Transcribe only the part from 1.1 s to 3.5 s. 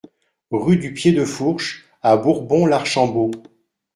de Fourche à Bourbon-l'Archambault